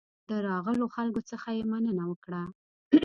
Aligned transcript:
د 0.29 0.31
راغلو 0.47 0.85
خلکو 0.95 1.21
څخه 1.29 1.47
یې 1.57 1.63
مننه 1.71 2.03
وکړه. 2.07 2.43